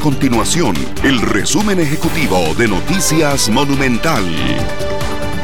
[0.00, 4.24] continuación el resumen ejecutivo de Noticias Monumental.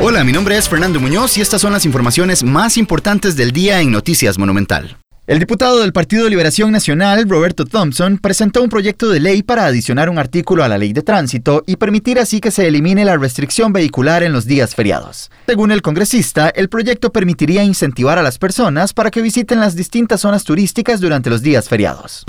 [0.00, 3.80] Hola, mi nombre es Fernando Muñoz y estas son las informaciones más importantes del día
[3.80, 4.96] en Noticias Monumental.
[5.26, 9.66] El diputado del Partido de Liberación Nacional, Roberto Thompson, presentó un proyecto de ley para
[9.66, 13.18] adicionar un artículo a la ley de tránsito y permitir así que se elimine la
[13.18, 15.30] restricción vehicular en los días feriados.
[15.46, 20.22] Según el congresista, el proyecto permitiría incentivar a las personas para que visiten las distintas
[20.22, 22.24] zonas turísticas durante los días feriados.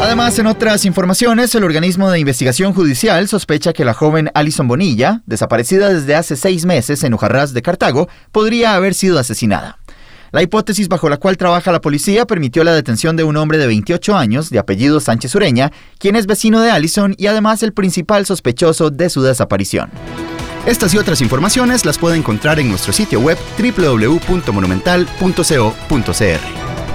[0.00, 5.22] Además, en otras informaciones, el organismo de investigación judicial sospecha que la joven Alison Bonilla,
[5.26, 9.78] desaparecida desde hace seis meses en Ujarrás de Cartago, podría haber sido asesinada.
[10.30, 13.66] La hipótesis bajo la cual trabaja la policía permitió la detención de un hombre de
[13.66, 18.24] 28 años, de apellido Sánchez Ureña, quien es vecino de Allison y además el principal
[18.24, 19.90] sospechoso de su desaparición.
[20.64, 26.57] Estas y otras informaciones las puede encontrar en nuestro sitio web www.monumental.co.cr.